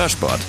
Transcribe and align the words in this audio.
Hörsport. 0.00 0.40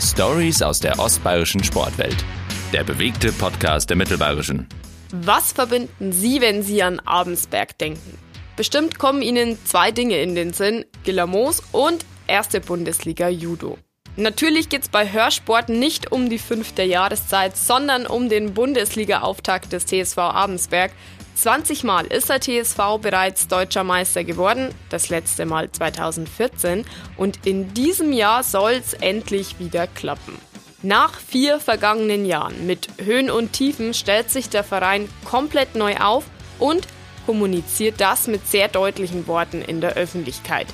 Stories 0.00 0.62
aus 0.62 0.78
der 0.78 0.96
ostbayerischen 1.00 1.64
Sportwelt. 1.64 2.24
Der 2.72 2.84
bewegte 2.84 3.32
Podcast 3.32 3.90
der 3.90 3.96
Mittelbayerischen. 3.96 4.68
Was 5.10 5.50
verbinden 5.50 6.12
Sie, 6.12 6.40
wenn 6.40 6.62
Sie 6.62 6.80
an 6.80 7.00
Abensberg 7.00 7.76
denken? 7.76 8.16
Bestimmt 8.54 9.00
kommen 9.00 9.20
Ihnen 9.20 9.58
zwei 9.64 9.90
Dinge 9.90 10.22
in 10.22 10.36
den 10.36 10.52
Sinn: 10.52 10.84
Gilamos 11.02 11.60
und 11.72 12.04
erste 12.28 12.60
Bundesliga 12.60 13.28
Judo. 13.28 13.78
Natürlich 14.14 14.68
geht 14.68 14.82
es 14.82 14.88
bei 14.88 15.10
Hörsport 15.10 15.70
nicht 15.70 16.12
um 16.12 16.30
die 16.30 16.38
fünfte 16.38 16.84
Jahreszeit, 16.84 17.56
sondern 17.56 18.06
um 18.06 18.28
den 18.28 18.54
Bundesliga-Auftakt 18.54 19.72
des 19.72 19.86
TSV 19.86 20.18
Abensberg. 20.18 20.92
20 21.40 21.84
Mal 21.84 22.04
ist 22.04 22.28
der 22.28 22.38
TSV 22.38 22.98
bereits 23.00 23.48
deutscher 23.48 23.82
Meister 23.82 24.24
geworden, 24.24 24.74
das 24.90 25.08
letzte 25.08 25.46
Mal 25.46 25.72
2014, 25.72 26.84
und 27.16 27.46
in 27.46 27.72
diesem 27.72 28.12
Jahr 28.12 28.42
soll 28.42 28.72
es 28.72 28.92
endlich 28.92 29.58
wieder 29.58 29.86
klappen. 29.86 30.38
Nach 30.82 31.18
vier 31.18 31.58
vergangenen 31.58 32.26
Jahren 32.26 32.66
mit 32.66 32.88
Höhen 33.02 33.30
und 33.30 33.54
Tiefen 33.54 33.94
stellt 33.94 34.30
sich 34.30 34.50
der 34.50 34.64
Verein 34.64 35.08
komplett 35.24 35.76
neu 35.76 35.96
auf 35.96 36.24
und 36.58 36.86
kommuniziert 37.24 38.02
das 38.02 38.26
mit 38.26 38.46
sehr 38.46 38.68
deutlichen 38.68 39.26
Worten 39.26 39.62
in 39.62 39.80
der 39.80 39.94
Öffentlichkeit. 39.94 40.66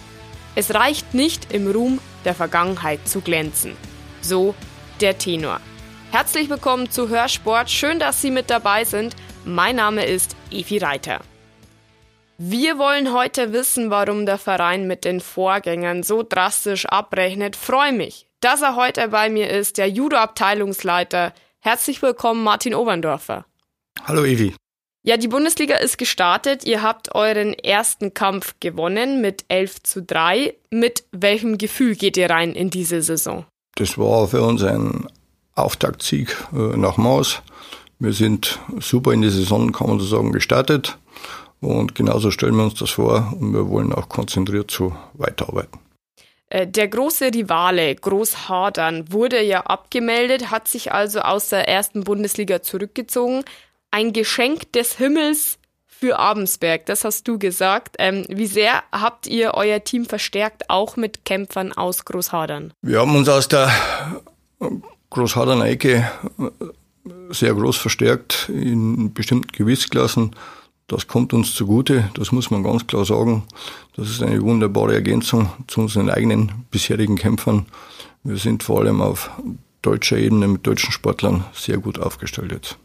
Es 0.57 0.74
reicht 0.74 1.15
nicht, 1.15 1.52
im 1.52 1.71
Ruhm 1.71 2.01
der 2.24 2.35
Vergangenheit 2.35 3.07
zu 3.07 3.21
glänzen. 3.21 3.77
So 4.21 4.57
der 5.01 5.16
Tenor. 5.16 5.60
Herzlich 6.10 6.51
willkommen 6.51 6.91
zu 6.91 7.09
Hörsport. 7.09 7.71
Schön, 7.71 8.01
dass 8.01 8.21
Sie 8.21 8.33
mit 8.33 8.51
dabei 8.51 8.85
sind. 8.85 9.15
Mein 9.48 9.77
Name 9.77 10.05
ist 10.05 10.34
Evi 10.50 10.78
Reiter. 10.78 11.20
Wir 12.37 12.78
wollen 12.78 13.12
heute 13.12 13.52
wissen, 13.52 13.91
warum 13.91 14.27
der 14.27 14.38
Verein 14.38 14.88
mit 14.88 15.04
den 15.04 15.20
Vorgängern 15.20 16.02
so 16.02 16.24
drastisch 16.28 16.84
abrechnet. 16.87 17.54
Freue 17.54 17.92
mich, 17.92 18.27
dass 18.40 18.62
er 18.62 18.74
heute 18.74 19.06
bei 19.06 19.30
mir 19.30 19.48
ist, 19.48 19.78
der 19.78 19.88
Judo-Abteilungsleiter. 19.88 21.32
Herzlich 21.60 22.02
willkommen, 22.02 22.43
Martin 22.43 22.74
Oberndorfer. 22.74 23.46
Hallo 24.04 24.24
Evi. 24.24 24.52
Ja, 25.04 25.16
die 25.16 25.29
Bundesliga 25.29 25.76
ist 25.76 25.96
gestartet. 25.96 26.65
Ihr 26.65 26.82
habt 26.82 27.15
euren 27.15 27.54
ersten 27.54 28.15
Kampf 28.15 28.56
gewonnen 28.59 29.21
mit 29.21 29.45
11 29.46 29.84
zu 29.84 30.02
3. 30.02 30.56
Mit 30.71 31.04
welchem 31.12 31.56
Gefühl 31.56 31.95
geht 31.95 32.16
ihr 32.16 32.30
rein 32.30 32.52
in 32.52 32.71
diese 32.71 33.01
Saison? 33.01 33.46
Das 33.76 33.96
war 33.96 34.26
für 34.26 34.43
uns 34.43 34.65
ein 34.65 35.06
Auftaktsieg 35.54 36.37
äh, 36.52 36.76
nach 36.76 36.96
Maus. 36.96 37.43
Wir 37.99 38.13
sind 38.13 38.59
super 38.80 39.13
in 39.13 39.23
die 39.23 39.30
Saison, 39.30 39.73
kann 39.73 39.89
man 39.89 39.99
so 39.99 40.07
sagen, 40.07 40.33
gestartet. 40.33 40.99
Und 41.61 41.95
genauso 41.95 42.30
stellen 42.30 42.57
wir 42.57 42.65
uns 42.65 42.75
das 42.75 42.91
vor 42.91 43.35
und 43.41 43.55
wir 43.55 43.69
wollen 43.69 43.93
auch 43.93 44.09
konzentriert 44.09 44.71
so 44.71 44.95
weiterarbeiten. 45.15 45.80
Äh, 46.49 46.67
der 46.67 46.89
große 46.89 47.33
Rivale 47.35 47.95
Großhadern 47.95 49.13
wurde 49.13 49.43
ja 49.43 49.63
abgemeldet, 49.63 50.51
hat 50.51 50.69
sich 50.69 50.93
also 50.93 51.21
aus 51.21 51.49
der 51.49 51.69
ersten 51.69 52.05
Bundesliga 52.05 52.63
zurückgezogen. 52.63 53.45
Ein 53.91 54.13
Geschenk 54.13 54.73
des 54.73 54.97
Himmels 54.97 55.59
für 55.87 56.19
Abensberg, 56.19 56.85
das 56.87 57.05
hast 57.05 57.27
du 57.27 57.39
gesagt. 57.39 57.97
Ähm, 57.99 58.27
wie 58.29 58.47
sehr 58.47 58.83
habt 58.93 59.27
ihr 59.27 59.55
euer 59.55 59.83
Team 59.83 60.05
verstärkt, 60.05 60.69
auch 60.69 60.97
mit 60.97 61.24
Kämpfern 61.24 61.73
aus 61.73 62.05
Großhadern? 62.05 62.74
Wir 62.83 63.01
haben 63.01 63.17
uns 63.17 63.29
aus 63.29 63.49
der 63.49 63.71
Großhadern-Ecke 65.11 66.06
sehr 67.31 67.54
groß 67.54 67.76
verstärkt 67.76 68.49
in 68.49 69.12
bestimmten 69.12 69.53
Gewichtsklassen. 69.53 70.34
Das 70.88 71.09
kommt 71.09 71.32
uns 71.32 71.54
zugute, 71.54 72.10
das 72.15 72.31
muss 72.31 72.50
man 72.50 72.62
ganz 72.62 72.87
klar 72.87 73.04
sagen. 73.04 73.43
Das 73.97 74.09
ist 74.09 74.22
eine 74.22 74.41
wunderbare 74.43 74.94
Ergänzung 74.94 75.50
zu 75.66 75.81
unseren 75.81 76.10
eigenen 76.10 76.66
bisherigen 76.71 77.16
Kämpfern. 77.16 77.66
Wir 78.22 78.37
sind 78.37 78.62
vor 78.62 78.81
allem 78.81 79.00
auf 79.00 79.31
deutscher 79.82 80.16
Ebene 80.16 80.47
mit 80.49 80.66
deutschen 80.66 80.93
Sportlern 80.93 81.44
sehr 81.54 81.78
gut 81.78 81.99
aufgestellt 81.99 82.53
jetzt. 82.53 82.78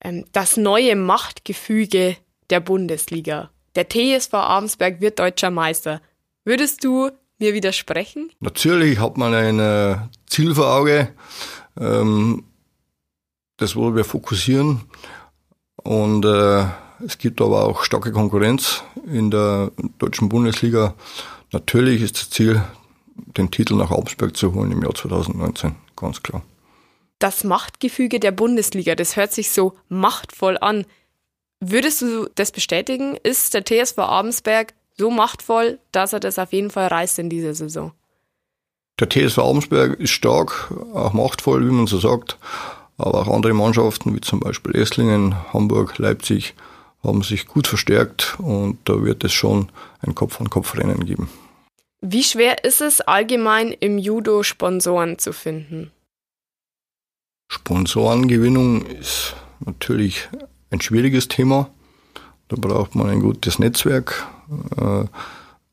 Ähm, 0.00 0.24
das 0.32 0.56
neue 0.56 0.96
Machtgefüge 0.96 2.16
der 2.50 2.60
Bundesliga. 2.60 3.50
Der 3.74 3.88
TSV 3.88 4.34
Abensberg 4.34 5.00
wird 5.00 5.18
deutscher 5.18 5.50
Meister. 5.50 6.00
Würdest 6.44 6.84
du 6.84 7.10
mir 7.38 7.52
widersprechen? 7.52 8.30
Natürlich 8.40 8.98
hat 8.98 9.18
man 9.18 9.34
ein 9.34 9.58
äh, 9.58 9.96
Ziel 10.26 10.54
vor 10.54 10.74
Auge. 10.74 11.08
Ähm, 11.78 12.44
das 13.56 13.76
wollen 13.76 13.96
wir 13.96 14.04
fokussieren. 14.04 14.82
Und 15.76 16.24
äh, 16.24 16.64
es 17.04 17.18
gibt 17.18 17.40
aber 17.40 17.64
auch 17.64 17.84
starke 17.84 18.12
Konkurrenz 18.12 18.82
in 19.06 19.30
der 19.30 19.70
deutschen 19.98 20.28
Bundesliga. 20.28 20.94
Natürlich 21.52 22.02
ist 22.02 22.16
das 22.16 22.30
Ziel, 22.30 22.62
den 23.36 23.50
Titel 23.50 23.74
nach 23.74 23.90
Augsburg 23.90 24.36
zu 24.36 24.54
holen 24.54 24.72
im 24.72 24.82
Jahr 24.82 24.94
2019, 24.94 25.74
ganz 25.94 26.22
klar. 26.22 26.42
Das 27.18 27.44
Machtgefüge 27.44 28.20
der 28.20 28.32
Bundesliga, 28.32 28.94
das 28.94 29.16
hört 29.16 29.32
sich 29.32 29.50
so 29.50 29.74
machtvoll 29.88 30.58
an. 30.58 30.84
Würdest 31.60 32.02
du 32.02 32.28
das 32.34 32.52
bestätigen? 32.52 33.16
Ist 33.22 33.54
der 33.54 33.64
TSV 33.64 33.98
Abensberg 33.98 34.74
so 34.98 35.10
machtvoll, 35.10 35.78
dass 35.92 36.12
er 36.12 36.20
das 36.20 36.38
auf 36.38 36.52
jeden 36.52 36.70
Fall 36.70 36.88
reißt 36.88 37.18
in 37.18 37.30
dieser 37.30 37.54
Saison? 37.54 37.92
Der 39.00 39.08
TSV 39.08 39.38
Abensberg 39.38 39.98
ist 40.00 40.10
stark, 40.10 40.72
auch 40.94 41.12
machtvoll, 41.12 41.66
wie 41.66 41.72
man 41.72 41.86
so 41.86 41.98
sagt. 41.98 42.38
Aber 42.98 43.20
auch 43.20 43.28
andere 43.28 43.52
Mannschaften, 43.52 44.14
wie 44.14 44.20
zum 44.20 44.40
Beispiel 44.40 44.74
Esslingen, 44.74 45.34
Hamburg, 45.52 45.98
Leipzig, 45.98 46.54
haben 47.02 47.22
sich 47.22 47.46
gut 47.46 47.66
verstärkt 47.66 48.36
und 48.38 48.78
da 48.84 49.02
wird 49.02 49.22
es 49.24 49.32
schon 49.32 49.70
ein 50.00 50.14
Kopf-an-Kopf-Rennen 50.14 51.04
geben. 51.04 51.28
Wie 52.00 52.22
schwer 52.22 52.64
ist 52.64 52.80
es 52.80 53.00
allgemein 53.00 53.72
im 53.72 53.98
Judo 53.98 54.42
Sponsoren 54.42 55.18
zu 55.18 55.32
finden? 55.32 55.90
Sponsorengewinnung 57.48 58.84
ist 58.86 59.34
natürlich 59.60 60.28
ein 60.70 60.80
schwieriges 60.80 61.28
Thema. 61.28 61.70
Da 62.48 62.56
braucht 62.58 62.94
man 62.94 63.08
ein 63.08 63.20
gutes 63.20 63.58
Netzwerk. 63.58 64.26
Äh, 64.76 65.04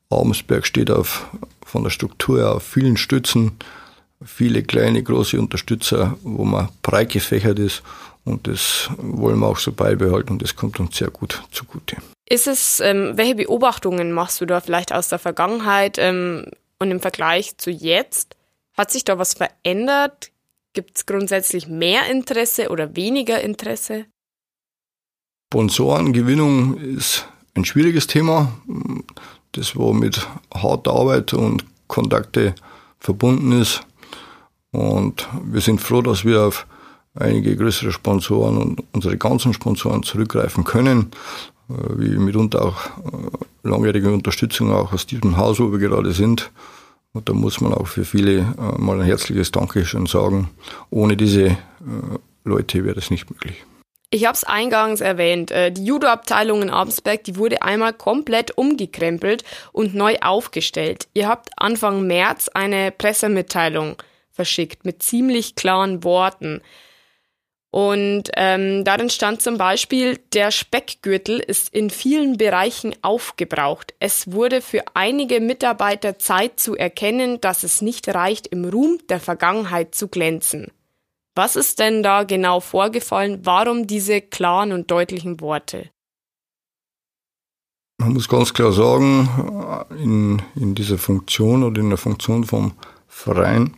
Abensberg 0.09 0.65
steht 0.65 0.91
auf, 0.91 1.27
von 1.65 1.83
der 1.83 1.89
Struktur 1.89 2.39
her 2.39 2.55
auf 2.55 2.63
vielen 2.63 2.97
Stützen 2.97 3.53
viele 4.25 4.63
kleine, 4.63 5.03
große 5.03 5.39
Unterstützer, 5.39 6.17
wo 6.23 6.43
man 6.43 6.69
breit 6.81 7.11
gefächert 7.11 7.59
ist. 7.59 7.83
Und 8.25 8.47
das 8.47 8.89
wollen 8.97 9.39
wir 9.39 9.47
auch 9.47 9.57
so 9.57 9.71
beibehalten 9.71 10.31
und 10.33 10.41
das 10.41 10.55
kommt 10.55 10.79
uns 10.79 10.97
sehr 10.97 11.09
gut 11.09 11.43
zugute. 11.51 11.97
Ist 12.29 12.47
es, 12.47 12.79
ähm, 12.79 13.13
welche 13.15 13.35
Beobachtungen 13.35 14.13
machst 14.13 14.39
du 14.39 14.45
da 14.45 14.61
vielleicht 14.61 14.93
aus 14.93 15.09
der 15.09 15.19
Vergangenheit 15.19 15.97
ähm, 15.99 16.45
und 16.79 16.89
im 16.89 17.01
Vergleich 17.01 17.57
zu 17.57 17.69
jetzt? 17.69 18.37
Hat 18.77 18.91
sich 18.91 19.03
da 19.03 19.17
was 19.17 19.33
verändert? 19.33 20.31
Gibt 20.73 20.97
es 20.97 21.05
grundsätzlich 21.05 21.67
mehr 21.67 22.09
Interesse 22.09 22.69
oder 22.69 22.95
weniger 22.95 23.41
Interesse? 23.41 24.05
Sponsorengewinnung 25.51 26.77
ist 26.77 27.27
ein 27.53 27.65
schwieriges 27.65 28.07
Thema, 28.07 28.51
das 29.51 29.75
wo 29.75 29.93
mit 29.93 30.27
harter 30.51 30.93
Arbeit 30.93 31.33
und 31.33 31.65
Kontakte 31.87 32.55
verbunden 32.99 33.51
ist. 33.61 33.85
Und 34.73 35.29
wir 35.45 35.61
sind 35.61 35.79
froh, 35.79 36.01
dass 36.01 36.25
wir 36.25 36.41
auf 36.41 36.65
einige 37.15 37.55
größere 37.55 37.91
Sponsoren 37.91 38.57
und 38.57 38.83
unsere 38.91 39.17
ganzen 39.17 39.53
Sponsoren 39.53 40.03
zurückgreifen 40.03 40.63
können, 40.63 41.11
äh, 41.69 41.73
wie 41.97 42.17
mitunter 42.17 42.65
auch 42.65 42.85
äh, 42.85 43.67
langjährige 43.67 44.11
Unterstützung 44.11 44.73
auch 44.73 44.91
aus 44.91 45.05
diesem 45.05 45.37
Haus, 45.37 45.59
wo 45.59 45.71
wir 45.71 45.79
gerade 45.79 46.11
sind. 46.11 46.51
Und 47.13 47.29
da 47.29 47.33
muss 47.33 47.61
man 47.61 47.73
auch 47.73 47.85
für 47.85 48.03
viele 48.03 48.39
äh, 48.39 48.81
mal 48.81 48.99
ein 48.99 49.05
herzliches 49.05 49.51
Dankeschön 49.51 50.07
sagen. 50.07 50.49
Ohne 50.89 51.15
diese 51.15 51.55
Leute 52.43 52.83
wäre 52.83 52.95
das 52.95 53.11
nicht 53.11 53.29
möglich. 53.29 53.63
Ich 54.09 54.25
habe 54.25 54.35
es 54.35 54.43
eingangs 54.43 55.01
erwähnt, 55.01 55.51
die 55.51 55.85
Judo-Abteilung 55.85 56.61
in 56.61 56.69
Abensberg, 56.69 57.23
die 57.23 57.35
wurde 57.35 57.61
einmal 57.63 57.93
komplett 57.93 58.57
umgekrempelt 58.57 59.43
und 59.71 59.95
neu 59.95 60.17
aufgestellt. 60.21 61.07
Ihr 61.13 61.27
habt 61.27 61.49
Anfang 61.57 62.05
März 62.05 62.47
eine 62.53 62.91
Pressemitteilung 62.91 63.97
verschickt 64.33 64.83
mit 64.83 65.01
ziemlich 65.01 65.55
klaren 65.55 66.03
Worten. 66.03 66.61
Und 67.71 68.29
ähm, 68.35 68.83
darin 68.83 69.09
stand 69.09 69.41
zum 69.41 69.57
Beispiel, 69.57 70.19
der 70.33 70.51
Speckgürtel 70.51 71.39
ist 71.39 71.73
in 71.73 71.89
vielen 71.89 72.37
Bereichen 72.37 72.93
aufgebraucht. 73.01 73.95
Es 73.99 74.31
wurde 74.31 74.61
für 74.61 74.83
einige 74.93 75.39
Mitarbeiter 75.39 76.19
Zeit 76.19 76.59
zu 76.59 76.75
erkennen, 76.75 77.41
dass 77.41 77.63
es 77.63 77.81
nicht 77.81 78.07
reicht, 78.09 78.45
im 78.45 78.65
Ruhm 78.65 78.99
der 79.09 79.19
Vergangenheit 79.19 79.95
zu 79.95 80.07
glänzen. 80.07 80.71
Was 81.33 81.55
ist 81.55 81.79
denn 81.79 82.03
da 82.03 82.25
genau 82.25 82.59
vorgefallen? 82.59 83.39
Warum 83.43 83.87
diese 83.87 84.21
klaren 84.21 84.71
und 84.71 84.91
deutlichen 84.91 85.41
Worte? 85.41 85.89
Man 87.97 88.13
muss 88.13 88.29
ganz 88.29 88.53
klar 88.53 88.71
sagen, 88.71 89.87
in, 89.97 90.43
in 90.55 90.75
dieser 90.75 90.99
Funktion 90.99 91.63
oder 91.63 91.81
in 91.81 91.89
der 91.89 91.97
Funktion 91.97 92.43
vom 92.43 92.73
Verein 93.07 93.75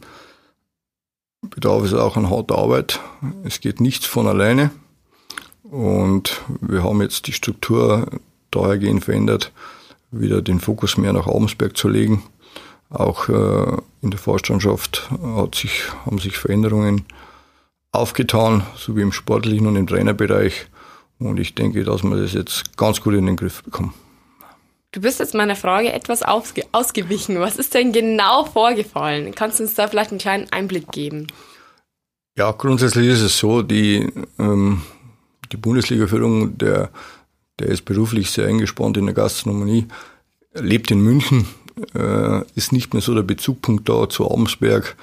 bedarf 1.50 1.84
es 1.84 1.94
auch 1.94 2.18
an 2.18 2.30
harter 2.30 2.58
Arbeit. 2.58 3.00
Es 3.44 3.60
geht 3.60 3.82
nichts 3.82 4.06
von 4.06 4.28
alleine. 4.28 4.72
Und 5.64 6.42
wir 6.62 6.84
haben 6.84 7.02
jetzt 7.02 7.28
die 7.28 7.34
Struktur 7.34 8.08
dahergehend 8.52 9.04
verändert, 9.04 9.52
wieder 10.12 10.42
den 10.42 10.60
Fokus 10.60 10.98
mehr 10.98 11.14
nach 11.14 11.28
Abensberg 11.28 11.76
zu 11.76 11.90
legen, 11.90 12.24
Auch 12.90 13.28
äh, 13.30 13.78
in 14.02 14.12
der 14.12 14.20
Vorstandschaft 14.20 15.10
hat 15.36 15.56
sich, 15.56 15.92
haben 16.06 16.20
sich 16.20 16.38
Veränderungen 16.38 17.06
aufgetan, 17.92 18.64
sowie 18.78 19.02
im 19.02 19.12
sportlichen 19.12 19.68
und 19.68 19.76
im 19.76 19.88
Trainerbereich. 19.88 20.68
Und 21.20 21.40
ich 21.40 21.56
denke, 21.56 21.84
dass 21.84 22.04
wir 22.04 22.16
das 22.16 22.34
jetzt 22.34 22.78
ganz 22.78 23.02
gut 23.02 23.16
in 23.16 23.26
den 23.26 23.38
Griff 23.38 23.64
bekommen. 23.64 23.94
Du 24.96 25.02
bist 25.02 25.20
jetzt 25.20 25.34
meiner 25.34 25.58
Frage 25.58 25.92
etwas 25.92 26.24
ausge 26.24 26.64
ausgewichen. 26.72 27.38
Was 27.42 27.58
ist 27.58 27.74
denn 27.74 27.92
genau 27.92 28.46
vorgefallen? 28.46 29.36
Kannst 29.36 29.60
du 29.60 29.64
uns 29.64 29.74
da 29.74 29.90
vielleicht 29.90 30.12
einen 30.12 30.22
kleinen 30.22 30.50
Einblick 30.54 30.90
geben? 30.90 31.28
Ja, 32.38 32.54
grundsätzlich 32.54 33.10
ist 33.10 33.20
es 33.20 33.38
so, 33.38 33.62
die, 33.62 34.10
ähm, 34.40 34.84
die 35.52 35.58
Bundesliga-Führung, 35.58 36.58
der, 36.58 36.92
der 37.60 37.68
ist 37.68 37.84
beruflich 37.84 38.32
sehr 38.32 38.48
eingespannt 38.48 38.96
in 38.96 39.06
der 39.06 39.14
Gastronomie, 39.14 39.86
lebt 40.54 40.90
in 40.92 41.02
München, 41.02 41.46
äh, 41.94 42.44
ist 42.56 42.72
nicht 42.72 42.94
mehr 42.94 43.02
so 43.02 43.14
der 43.14 43.24
Bezugpunkt 43.24 43.90
da 43.90 44.08
zu 44.08 44.32
Abensberg. 44.32 44.96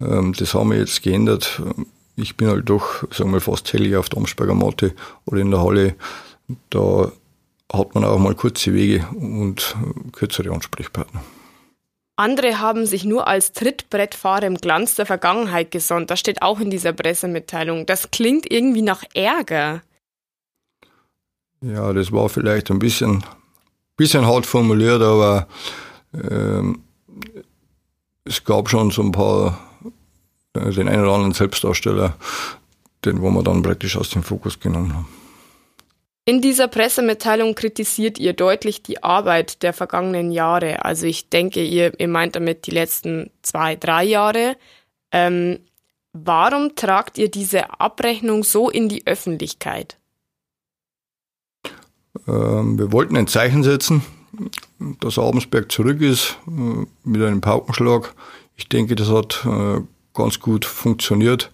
Ähm, 0.00 0.34
das 0.38 0.54
haben 0.54 0.70
wir 0.70 0.78
jetzt 0.78 1.02
geändert. 1.02 1.60
Ich 2.14 2.36
bin 2.36 2.46
halt 2.46 2.70
doch, 2.70 3.02
sagen 3.12 3.32
wir 3.32 3.40
fast 3.40 3.66
täglich 3.66 3.96
auf 3.96 4.08
der 4.08 4.18
Amsberger 4.18 4.54
Matte 4.54 4.94
oder 5.24 5.40
in 5.40 5.50
der 5.50 5.62
Halle. 5.62 5.96
Da 6.70 7.10
hat 7.72 7.94
man 7.94 8.04
auch 8.04 8.18
mal 8.18 8.34
kurze 8.34 8.74
Wege 8.74 9.06
und 9.14 9.76
kürzere 10.12 10.52
Ansprechpartner. 10.52 11.22
Andere 12.16 12.60
haben 12.60 12.84
sich 12.86 13.04
nur 13.04 13.26
als 13.26 13.52
Trittbrettfahrer 13.52 14.44
im 14.44 14.56
Glanz 14.56 14.94
der 14.94 15.06
Vergangenheit 15.06 15.70
gesonnt. 15.70 16.10
Das 16.10 16.20
steht 16.20 16.42
auch 16.42 16.60
in 16.60 16.70
dieser 16.70 16.92
Pressemitteilung. 16.92 17.86
Das 17.86 18.10
klingt 18.10 18.50
irgendwie 18.50 18.82
nach 18.82 19.02
Ärger. 19.14 19.82
Ja, 21.62 21.92
das 21.92 22.12
war 22.12 22.28
vielleicht 22.28 22.70
ein 22.70 22.78
bisschen, 22.78 23.24
bisschen 23.96 24.26
hart 24.26 24.46
formuliert, 24.46 25.00
aber 25.00 25.46
ähm, 26.12 26.82
es 28.24 28.44
gab 28.44 28.68
schon 28.68 28.90
so 28.90 29.02
ein 29.02 29.12
paar, 29.12 29.58
äh, 30.54 30.70
den 30.70 30.88
einen 30.88 31.02
oder 31.02 31.14
anderen 31.14 31.32
Selbstdarsteller, 31.32 32.16
den 33.04 33.22
wo 33.22 33.30
wir 33.30 33.42
dann 33.42 33.62
praktisch 33.62 33.96
aus 33.96 34.10
dem 34.10 34.22
Fokus 34.22 34.60
genommen 34.60 34.94
haben. 34.94 35.21
In 36.24 36.40
dieser 36.40 36.68
Pressemitteilung 36.68 37.56
kritisiert 37.56 38.18
ihr 38.18 38.32
deutlich 38.32 38.82
die 38.82 39.02
Arbeit 39.02 39.62
der 39.64 39.72
vergangenen 39.72 40.30
Jahre. 40.30 40.84
Also 40.84 41.06
ich 41.06 41.30
denke, 41.30 41.64
ihr, 41.64 41.98
ihr 41.98 42.08
meint 42.08 42.36
damit 42.36 42.66
die 42.66 42.70
letzten 42.70 43.30
zwei, 43.42 43.74
drei 43.74 44.04
Jahre. 44.04 44.56
Ähm, 45.10 45.58
warum 46.12 46.76
tragt 46.76 47.18
ihr 47.18 47.28
diese 47.28 47.80
Abrechnung 47.80 48.44
so 48.44 48.70
in 48.70 48.88
die 48.88 49.04
Öffentlichkeit? 49.04 49.98
Ähm, 52.28 52.78
wir 52.78 52.92
wollten 52.92 53.16
ein 53.16 53.26
Zeichen 53.26 53.64
setzen, 53.64 54.02
dass 55.00 55.18
Abensberg 55.18 55.72
zurück 55.72 56.00
ist 56.00 56.38
äh, 56.46 56.86
mit 57.02 57.20
einem 57.20 57.40
Paukenschlag. 57.40 58.14
Ich 58.54 58.68
denke, 58.68 58.94
das 58.94 59.08
hat 59.08 59.44
äh, 59.44 59.80
ganz 60.14 60.38
gut 60.38 60.66
funktioniert. 60.66 61.50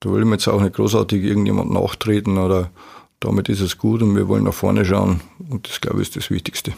Da 0.00 0.10
will 0.10 0.24
ich 0.24 0.30
jetzt 0.30 0.48
auch 0.48 0.60
nicht 0.60 0.74
großartig 0.74 1.22
irgendjemand 1.22 1.70
nachtreten 1.70 2.38
oder 2.38 2.72
damit 3.24 3.48
ist 3.48 3.60
es 3.60 3.78
gut 3.78 4.02
und 4.02 4.16
wir 4.16 4.28
wollen 4.28 4.44
nach 4.44 4.54
vorne 4.54 4.84
schauen 4.84 5.20
und 5.48 5.68
das, 5.68 5.80
glaube 5.80 6.02
ich, 6.02 6.08
ist 6.08 6.16
das 6.16 6.30
Wichtigste. 6.30 6.72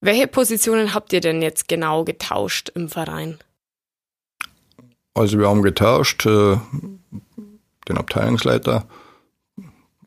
Welche 0.00 0.26
Positionen 0.26 0.94
habt 0.94 1.12
ihr 1.12 1.20
denn 1.20 1.42
jetzt 1.42 1.68
genau 1.68 2.04
getauscht 2.04 2.70
im 2.74 2.88
Verein? 2.88 3.38
Also 5.14 5.38
wir 5.38 5.48
haben 5.48 5.62
getauscht 5.62 6.26
äh, 6.26 6.56
den 7.88 7.98
Abteilungsleiter, 7.98 8.86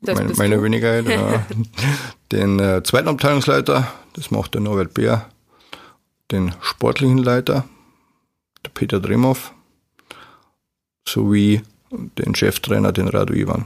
meine, 0.01 0.33
meine 0.33 0.61
Wenigkeit, 0.61 1.07
äh, 1.07 1.39
den 2.31 2.59
äh, 2.59 2.83
zweiten 2.83 3.07
Abteilungsleiter, 3.07 3.91
das 4.13 4.31
macht 4.31 4.53
der 4.53 4.61
Norbert 4.61 4.93
Bär, 4.93 5.29
den 6.31 6.53
sportlichen 6.61 7.19
Leiter, 7.19 7.65
der 8.63 8.71
Peter 8.71 8.99
Dremov, 8.99 9.53
sowie 11.07 11.61
den 11.91 12.35
Cheftrainer, 12.35 12.91
den 12.91 13.07
Radu 13.07 13.33
Ivan 13.33 13.65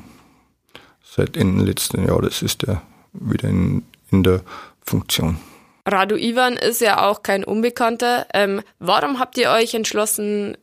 seit 1.15 1.38
Ende 1.38 1.63
letzten 1.63 2.07
Jahres 2.07 2.41
ist 2.41 2.63
er 2.63 2.81
wieder 3.13 3.50
in, 3.50 3.83
in 4.11 4.23
der 4.23 4.41
Funktion. 4.81 5.39
Radu 5.85 6.15
Ivan 6.15 6.57
ist 6.57 6.81
ja 6.81 7.07
auch 7.07 7.23
kein 7.23 7.44
Unbekannter. 7.44 8.27
Ähm, 8.33 8.61
warum 8.79 9.19
habt 9.19 9.38
ihr 9.38 9.50
euch 9.50 9.73
entschlossen, 9.73 10.57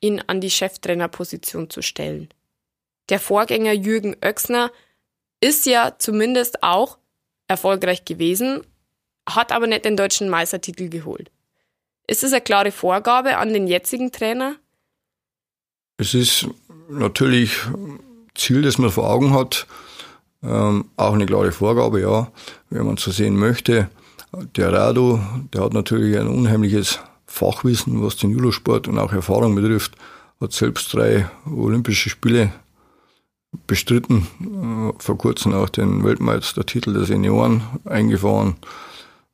ihn 0.00 0.22
an 0.26 0.40
die 0.40 0.50
Cheftrainerposition 0.50 1.68
zu 1.68 1.82
stellen? 1.82 2.28
Der 3.10 3.20
Vorgänger 3.20 3.72
Jürgen 3.72 4.16
Oechsner 4.22 4.70
ist 5.40 5.66
ja 5.66 5.96
zumindest 5.98 6.62
auch 6.62 6.98
erfolgreich 7.48 8.04
gewesen, 8.04 8.62
hat 9.28 9.52
aber 9.52 9.66
nicht 9.66 9.84
den 9.84 9.96
deutschen 9.96 10.28
Meistertitel 10.28 10.88
geholt. 10.88 11.30
Ist 12.06 12.24
es 12.24 12.32
eine 12.32 12.40
klare 12.40 12.70
Vorgabe 12.70 13.36
an 13.36 13.52
den 13.52 13.66
jetzigen 13.66 14.12
Trainer? 14.12 14.56
Es 15.98 16.14
ist 16.14 16.46
natürlich 16.88 17.58
Ziel, 18.34 18.62
das 18.62 18.78
man 18.78 18.90
vor 18.90 19.10
Augen 19.10 19.34
hat, 19.34 19.66
ähm, 20.42 20.86
auch 20.96 21.14
eine 21.14 21.26
klare 21.26 21.52
Vorgabe, 21.52 22.00
ja, 22.00 22.28
wenn 22.70 22.86
man 22.86 22.96
so 22.96 23.10
sehen 23.10 23.36
möchte. 23.36 23.90
Der 24.56 24.72
Rado, 24.72 25.20
der 25.52 25.64
hat 25.64 25.74
natürlich 25.74 26.18
ein 26.18 26.28
unheimliches 26.28 27.00
Fachwissen, 27.26 28.02
was 28.02 28.16
den 28.16 28.30
Judosport 28.30 28.88
und 28.88 28.98
auch 28.98 29.12
Erfahrung 29.12 29.54
betrifft, 29.54 29.96
hat 30.40 30.52
selbst 30.52 30.92
drei 30.94 31.28
Olympische 31.46 32.10
Spiele 32.10 32.52
bestritten, 33.66 34.26
äh, 34.40 34.92
vor 35.02 35.18
kurzem 35.18 35.54
auch 35.54 35.68
den 35.68 36.04
Weltmeistertitel 36.04 36.92
der 36.92 37.04
Senioren 37.04 37.62
eingefahren. 37.84 38.56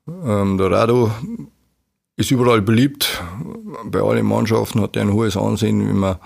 Ähm, 0.08 0.58
der 0.58 0.70
Rado 0.70 1.10
ist 2.16 2.30
überall 2.30 2.62
beliebt, 2.62 3.22
bei 3.84 4.00
allen 4.00 4.26
Mannschaften 4.26 4.80
hat 4.80 4.96
er 4.96 5.02
ein 5.02 5.12
hohes 5.12 5.36
Ansehen, 5.36 5.86
wenn 5.86 5.98
man 5.98 6.16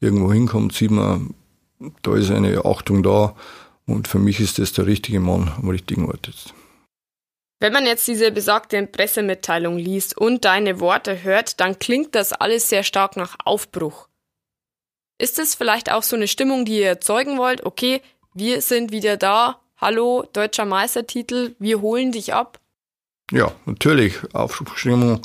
irgendwo 0.00 0.32
hinkommt, 0.32 0.72
sieht 0.72 0.92
man, 0.92 1.34
da 2.02 2.14
ist 2.14 2.30
eine 2.30 2.64
Achtung 2.64 3.02
da. 3.02 3.34
Und 3.86 4.08
für 4.08 4.18
mich 4.18 4.40
ist 4.40 4.58
das 4.58 4.72
der 4.72 4.86
richtige 4.86 5.20
Mann 5.20 5.52
am 5.56 5.68
richtigen 5.68 6.06
Ort 6.06 6.26
jetzt. 6.26 6.54
Wenn 7.62 7.72
man 7.74 7.84
jetzt 7.84 8.08
diese 8.08 8.30
besagte 8.30 8.86
Pressemitteilung 8.86 9.76
liest 9.76 10.16
und 10.16 10.46
deine 10.46 10.80
Worte 10.80 11.22
hört, 11.22 11.60
dann 11.60 11.78
klingt 11.78 12.14
das 12.14 12.32
alles 12.32 12.70
sehr 12.70 12.84
stark 12.84 13.16
nach 13.16 13.36
Aufbruch. 13.44 14.08
Ist 15.18 15.38
es 15.38 15.54
vielleicht 15.54 15.92
auch 15.92 16.02
so 16.02 16.16
eine 16.16 16.28
Stimmung, 16.28 16.64
die 16.64 16.78
ihr 16.78 16.88
erzeugen 16.88 17.36
wollt? 17.36 17.66
Okay, 17.66 18.00
wir 18.32 18.62
sind 18.62 18.92
wieder 18.92 19.18
da. 19.18 19.60
Hallo, 19.76 20.26
deutscher 20.32 20.64
Meistertitel, 20.64 21.54
wir 21.58 21.82
holen 21.82 22.12
dich 22.12 22.32
ab. 22.32 22.58
Ja, 23.30 23.52
natürlich. 23.66 24.14
Aufbruchstimmung, 24.32 25.20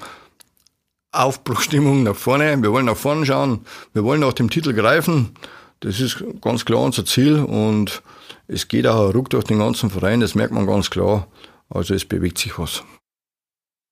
Aufbruchstimmung 1.11 2.03
nach 2.03 2.15
vorne. 2.15 2.61
Wir 2.61 2.71
wollen 2.71 2.85
nach 2.85 2.97
vorne 2.97 3.25
schauen. 3.25 3.65
Wir 3.93 4.03
wollen 4.03 4.19
nach 4.19 4.33
dem 4.33 4.49
Titel 4.49 4.73
greifen. 4.73 5.35
Das 5.79 6.01
ist 6.01 6.23
ganz 6.41 6.65
klar 6.65 6.81
unser 6.81 7.05
Ziel 7.05 7.39
und 7.39 8.01
es 8.47 8.67
geht 8.67 8.87
auch 8.87 9.13
ruck 9.13 9.29
durch 9.29 9.43
den 9.43 9.59
ganzen 9.59 9.89
Verein, 9.89 10.19
das 10.19 10.35
merkt 10.35 10.53
man 10.53 10.67
ganz 10.67 10.89
klar. 10.89 11.27
Also 11.69 11.93
es 11.93 12.05
bewegt 12.05 12.37
sich 12.37 12.57
was. 12.59 12.83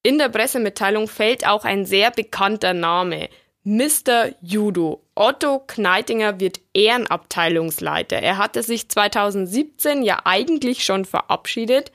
In 0.04 0.18
der 0.18 0.30
Pressemitteilung 0.30 1.08
fällt 1.08 1.48
auch 1.48 1.64
ein 1.64 1.86
sehr 1.86 2.12
bekannter 2.12 2.74
Name. 2.74 3.30
Mr. 3.64 4.36
Judo. 4.42 5.02
Otto 5.16 5.60
Kneitinger 5.60 6.40
wird 6.40 6.60
Ehrenabteilungsleiter. 6.74 8.18
Er 8.18 8.38
hatte 8.38 8.62
sich 8.62 8.90
2017 8.90 10.04
ja 10.04 10.20
eigentlich 10.26 10.84
schon 10.84 11.06
verabschiedet. 11.06 11.92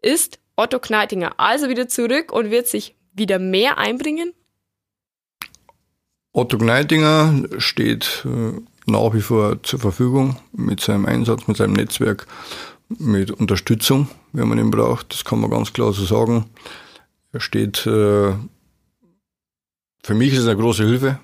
Ist 0.00 0.40
Otto 0.56 0.80
Kneitinger 0.80 1.34
also 1.38 1.68
wieder 1.68 1.88
zurück 1.88 2.32
und 2.32 2.50
wird 2.50 2.66
sich 2.66 2.96
wieder 3.12 3.38
mehr 3.38 3.78
einbringen? 3.78 4.32
Otto 6.32 6.58
Kneitinger 6.58 7.44
steht 7.58 8.26
äh, 8.26 8.60
nach 8.92 9.12
wie 9.14 9.20
vor 9.20 9.62
zur 9.62 9.80
Verfügung 9.80 10.36
mit 10.52 10.80
seinem 10.80 11.06
Einsatz, 11.06 11.46
mit 11.48 11.56
seinem 11.56 11.72
Netzwerk, 11.72 12.26
mit 12.88 13.30
Unterstützung, 13.30 14.08
wenn 14.32 14.48
man 14.48 14.58
ihn 14.58 14.70
braucht. 14.70 15.12
Das 15.12 15.24
kann 15.24 15.40
man 15.40 15.50
ganz 15.50 15.72
klar 15.72 15.92
so 15.92 16.04
sagen. 16.04 16.46
Er 17.32 17.40
steht, 17.40 17.86
äh, 17.86 18.32
für 20.02 20.14
mich 20.14 20.32
ist 20.32 20.40
es 20.40 20.46
eine 20.46 20.60
große 20.60 20.84
Hilfe, 20.84 21.18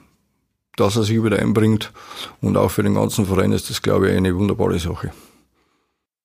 dass 0.77 0.97
er 0.97 1.03
sich 1.03 1.23
wieder 1.23 1.39
einbringt. 1.39 1.93
Und 2.41 2.57
auch 2.57 2.71
für 2.71 2.83
den 2.83 2.95
ganzen 2.95 3.27
Verein 3.27 3.53
ist 3.53 3.69
das, 3.71 3.83
glaube 3.83 4.11
ich, 4.11 4.17
eine 4.17 4.35
wunderbare 4.35 4.79
Sache. 4.79 5.13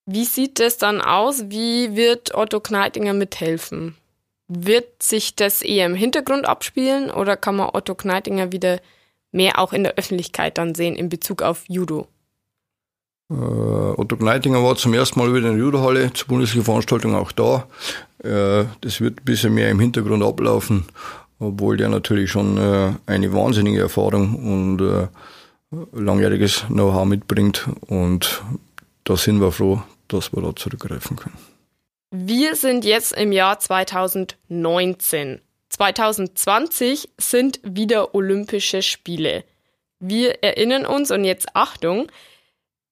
Wie 0.06 0.26
sieht 0.26 0.60
das 0.60 0.78
dann 0.78 1.02
aus? 1.02 1.46
Wie 1.50 1.96
wird 1.96 2.36
Otto 2.36 2.60
Kneitinger 2.60 3.14
mithelfen? 3.14 3.96
Wird 4.48 5.02
sich 5.02 5.36
das 5.36 5.62
eher 5.62 5.86
im 5.86 5.96
Hintergrund 5.96 6.46
abspielen 6.46 7.10
oder 7.10 7.38
kann 7.38 7.56
man 7.56 7.70
Otto 7.74 7.96
Kneitinger 7.96 8.52
wieder 8.52 8.80
mehr 9.34 9.60
auch 9.60 9.74
in 9.74 9.84
der 9.84 9.96
Öffentlichkeit 9.96 10.58
dann 10.58 10.76
sehen 10.76 10.96
in 10.96 11.10
Bezug 11.10 11.42
auf 11.42 11.64
Judo? 11.68 12.08
Äh, 13.30 13.36
Otto 13.36 14.18
Gneitinger 14.18 14.64
war 14.64 14.76
zum 14.76 14.94
ersten 14.94 15.20
Mal 15.20 15.34
wieder 15.34 15.50
in 15.50 15.58
der 15.58 15.66
Judohalle 15.66 16.14
zur 16.14 16.28
Bundesliga-Veranstaltung 16.28 17.16
auch 17.16 17.32
da. 17.32 17.68
Äh, 18.24 18.66
das 18.82 19.02
wird 19.02 19.22
ein 19.22 19.26
bisschen 19.26 19.54
mehr 19.54 19.70
im 19.70 19.80
Hintergrund 19.80 20.24
ablaufen, 20.24 20.86
obwohl 21.40 21.78
der 21.78 21.90
natürlich 21.90 22.32
schon 22.32 22.58
äh, 22.58 22.94
eine 23.06 23.34
wahnsinnige 23.34 23.82
Erfahrung 23.82 24.36
und 24.36 24.82
äh, 24.82 25.08
langjähriges 25.94 26.66
Know-how 26.68 27.06
mitbringt. 27.06 27.68
Und 27.88 28.44
da 29.04 29.18
sind 29.18 29.42
wir 29.42 29.52
froh, 29.52 29.82
dass 30.08 30.34
wir 30.34 30.42
da 30.42 30.56
zurückgreifen 30.56 31.18
können. 31.18 31.38
Wir 32.12 32.56
sind 32.56 32.86
jetzt 32.86 33.14
im 33.14 33.32
Jahr 33.32 33.58
2019. 33.58 35.42
2020 35.74 37.10
sind 37.18 37.60
wieder 37.64 38.14
Olympische 38.14 38.84
Spiele. 38.84 39.44
Wir 40.00 40.44
erinnern 40.44 40.86
uns 40.86 41.10
und 41.10 41.24
jetzt 41.24 41.56
Achtung, 41.56 42.12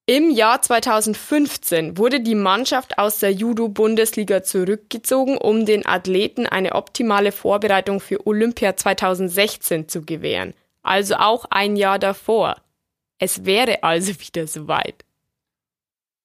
im 0.08 0.32
Jahr 0.32 0.62
2015 0.62 1.98
wurde 1.98 2.22
die 2.22 2.36
Mannschaft 2.36 2.98
aus 2.98 3.20
der 3.20 3.32
Judo-Bundesliga 3.32 4.42
zurückgezogen, 4.42 5.38
um 5.38 5.66
den 5.66 5.86
Athleten 5.86 6.48
eine 6.48 6.74
optimale 6.74 7.32
Vorbereitung 7.32 8.00
für 8.00 8.26
Olympia 8.26 8.76
2016 8.76 9.88
zu 9.88 10.02
gewähren. 10.02 10.54
Also 10.82 11.16
auch 11.16 11.46
ein 11.52 11.76
Jahr 11.76 12.00
davor. 12.00 12.56
Es 13.20 13.46
wäre 13.46 13.84
also 13.84 14.14
wieder 14.20 14.48
soweit. 14.48 15.06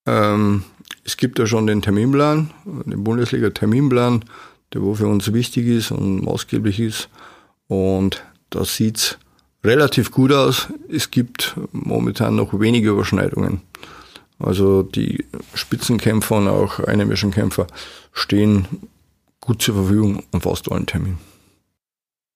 Ähm, 0.07 0.65
es 1.05 1.19
gibt 1.19 1.39
ja 1.39 1.47
schon 1.47 1.67
den 1.67 1.83
Terminplan, 1.83 2.51
den 2.65 3.05
Bundesliga-Terminplan, 3.05 4.25
der 4.77 4.83
wo 4.83 4.95
für 4.95 5.07
uns 5.07 5.33
wichtig 5.33 5.67
ist 5.67 5.91
und 5.91 6.23
maßgeblich 6.23 6.81
ist. 6.81 7.09
Und 7.67 8.23
da 8.51 8.65
sieht 8.65 8.99
es 8.99 9.19
relativ 9.65 10.11
gut 10.11 10.33
aus. 10.33 10.69
Es 10.89 11.11
gibt 11.11 11.57
momentan 11.73 12.37
noch 12.37 12.61
wenige 12.61 12.91
Überschneidungen. 12.91 13.63
Also 14.39 14.83
die 14.83 15.25
Spitzenkämpfer 15.55 16.37
und 16.37 16.49
auch 16.49 16.79
einheimischen 16.81 17.31
Kämpfer 17.31 17.67
stehen 18.13 18.67
gut 19.41 19.63
zur 19.63 19.77
Verfügung 19.77 20.23
an 20.33 20.43
fast 20.43 20.71
allen 20.71 20.85
Terminen. 20.85 21.19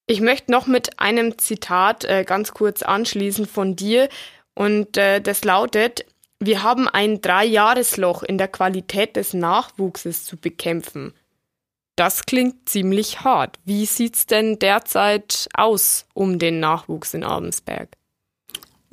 Ich 0.06 0.22
möchte 0.22 0.50
noch 0.50 0.66
mit 0.66 0.98
einem 0.98 1.36
Zitat 1.36 2.04
äh, 2.04 2.24
ganz 2.24 2.52
kurz 2.52 2.82
anschließen 2.82 3.46
von 3.46 3.76
dir. 3.76 4.08
Und 4.54 4.96
äh, 4.96 5.20
das 5.20 5.44
lautet, 5.44 6.06
wir 6.40 6.62
haben 6.62 6.88
ein 6.88 7.20
Dreijahresloch 7.20 8.22
in 8.22 8.38
der 8.38 8.48
Qualität 8.48 9.16
des 9.16 9.34
Nachwuchses 9.34 10.24
zu 10.24 10.38
bekämpfen. 10.38 11.12
Das 12.00 12.24
klingt 12.24 12.66
ziemlich 12.66 13.24
hart. 13.24 13.58
Wie 13.66 13.84
sieht's 13.84 14.24
denn 14.24 14.58
derzeit 14.58 15.50
aus 15.52 16.06
um 16.14 16.38
den 16.38 16.58
Nachwuchs 16.58 17.12
in 17.12 17.24
Abensberg? 17.24 17.90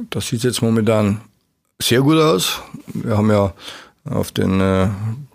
Das 0.09 0.27
sieht 0.27 0.43
jetzt 0.43 0.61
momentan 0.61 1.21
sehr 1.79 2.01
gut 2.01 2.17
aus. 2.17 2.59
Wir 2.87 3.17
haben 3.17 3.31
ja 3.31 3.53
auf 4.03 4.33
den 4.33 4.59
äh, 4.59 4.89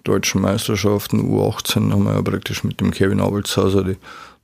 deutschen 0.04 0.42
Meisterschaften 0.42 1.22
U18 1.22 1.92
haben 1.92 2.04
wir 2.04 2.12
ja 2.12 2.20
praktisch 2.20 2.62
mit 2.62 2.78
dem 2.78 2.90
Kevin 2.90 3.22
Abelshauser 3.22 3.84
die, 3.84 3.96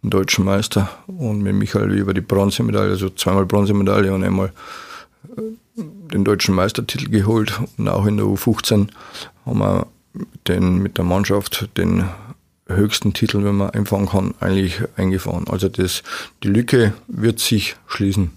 den 0.02 0.08
deutschen 0.08 0.46
Meister 0.46 0.88
und 1.06 1.42
mit 1.42 1.54
Michael 1.54 1.94
Weber 1.94 2.14
die 2.14 2.22
Bronzemedaille, 2.22 2.92
also 2.92 3.10
zweimal 3.10 3.44
Bronzemedaille 3.44 4.10
und 4.10 4.24
einmal 4.24 4.54
äh, 5.36 5.42
den 5.76 6.24
deutschen 6.24 6.54
Meistertitel 6.54 7.10
geholt. 7.10 7.60
Und 7.76 7.90
auch 7.90 8.06
in 8.06 8.16
der 8.16 8.24
U15 8.24 8.88
haben 9.44 9.58
wir 9.58 9.86
den, 10.46 10.78
mit 10.78 10.96
der 10.96 11.04
Mannschaft 11.04 11.68
den 11.76 12.08
höchsten 12.68 13.14
Titel, 13.14 13.44
wenn 13.44 13.56
man 13.56 13.70
einfangen 13.70 14.08
kann, 14.08 14.34
eigentlich 14.40 14.80
eingefahren. 14.96 15.46
Also 15.48 15.68
das, 15.68 16.02
die 16.42 16.48
Lücke 16.48 16.92
wird 17.06 17.40
sich 17.40 17.76
schließen. 17.86 18.30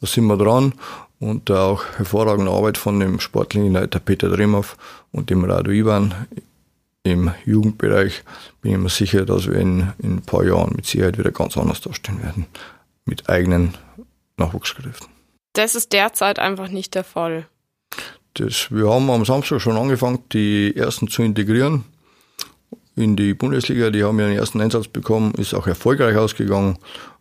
Da 0.00 0.06
sind 0.06 0.26
wir 0.26 0.36
dran 0.36 0.74
und 1.18 1.50
auch 1.50 1.84
hervorragende 1.96 2.50
Arbeit 2.50 2.78
von 2.78 2.98
dem 3.00 3.20
sportlichen 3.20 3.72
Leiter 3.72 4.00
Peter 4.00 4.28
Dremow 4.28 4.76
und 5.12 5.30
dem 5.30 5.44
Radu 5.44 5.70
Ivan 5.70 6.14
im 7.04 7.32
Jugendbereich 7.44 8.22
bin 8.60 8.72
ich 8.72 8.78
mir 8.78 8.88
sicher, 8.88 9.24
dass 9.24 9.46
wir 9.46 9.56
in, 9.56 9.92
in 9.98 10.16
ein 10.16 10.22
paar 10.22 10.44
Jahren 10.44 10.74
mit 10.76 10.86
Sicherheit 10.86 11.18
wieder 11.18 11.32
ganz 11.32 11.56
anders 11.56 11.80
dastehen 11.80 12.22
werden. 12.22 12.46
Mit 13.04 13.28
eigenen 13.28 13.74
Nachwuchskräften. 14.36 15.08
Das 15.54 15.74
ist 15.74 15.92
derzeit 15.92 16.38
einfach 16.38 16.68
nicht 16.68 16.94
der 16.94 17.04
Fall. 17.04 17.46
Das, 18.34 18.70
wir 18.70 18.88
haben 18.88 19.10
am 19.10 19.24
Samstag 19.24 19.60
schon 19.60 19.76
angefangen, 19.76 20.20
die 20.32 20.74
ersten 20.76 21.08
zu 21.08 21.22
integrieren 21.22 21.84
in 22.96 23.16
die 23.16 23.34
Bundesliga. 23.34 23.90
Die 23.90 24.04
haben 24.04 24.18
ihren 24.18 24.32
ersten 24.32 24.60
Einsatz 24.60 24.88
bekommen, 24.88 25.32
ist 25.34 25.54
auch 25.54 25.66
erfolgreich 25.66 26.16
ausgegangen 26.16 26.78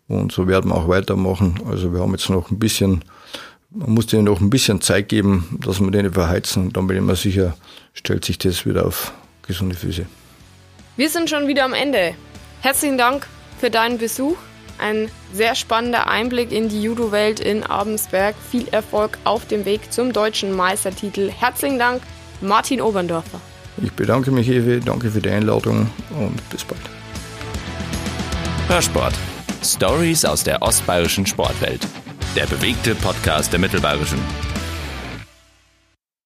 und 0.07 0.31
so 0.31 0.47
werden 0.47 0.71
wir 0.71 0.75
auch 0.75 0.87
weitermachen. 0.87 1.59
Also 1.67 1.93
wir 1.93 2.01
haben 2.01 2.11
jetzt 2.11 2.29
noch 2.29 2.51
ein 2.51 2.59
bisschen, 2.59 3.03
man 3.69 3.91
muss 3.91 4.07
denen 4.07 4.25
noch 4.25 4.41
ein 4.41 4.49
bisschen 4.49 4.81
Zeit 4.81 5.09
geben, 5.09 5.59
dass 5.63 5.79
wir 5.79 5.91
denen 5.91 6.13
verheizen 6.13 6.67
und 6.67 6.77
dann 6.77 6.87
bin 6.87 6.97
ich 6.97 7.03
mir 7.03 7.15
sicher, 7.15 7.55
stellt 7.93 8.25
sich 8.25 8.37
das 8.37 8.65
wieder 8.65 8.85
auf 8.85 9.13
gesunde 9.47 9.75
Füße. 9.75 10.05
Wir 10.97 11.09
sind 11.09 11.29
schon 11.29 11.47
wieder 11.47 11.63
am 11.63 11.73
Ende. 11.73 12.13
Herzlichen 12.61 12.97
Dank 12.97 13.27
für 13.59 13.69
deinen 13.69 13.97
Besuch. 13.97 14.37
Ein 14.77 15.09
sehr 15.33 15.55
spannender 15.55 16.07
Einblick 16.07 16.51
in 16.51 16.67
die 16.67 16.81
Judo-Welt 16.81 17.39
in 17.39 17.63
Abensberg. 17.63 18.35
Viel 18.49 18.67
Erfolg 18.69 19.17
auf 19.23 19.47
dem 19.47 19.63
Weg 19.65 19.93
zum 19.93 20.11
deutschen 20.11 20.55
Meistertitel. 20.55 21.29
Herzlichen 21.29 21.79
Dank, 21.79 22.01
Martin 22.41 22.81
Oberndorfer. 22.81 23.39
Ich 23.77 23.91
bedanke 23.93 24.31
mich, 24.31 24.49
Ewe, 24.49 24.79
danke 24.79 25.09
für 25.09 25.21
die 25.21 25.29
Einladung 25.29 25.89
und 26.19 26.49
bis 26.49 26.63
bald. 26.63 26.81
Hörsport. 28.67 29.13
Stories 29.63 30.25
aus 30.25 30.43
der 30.43 30.61
ostbayerischen 30.61 31.25
Sportwelt. 31.25 31.87
Der 32.35 32.47
bewegte 32.47 32.95
Podcast 32.95 33.51
der 33.51 33.59
Mittelbayerischen. 33.59 34.19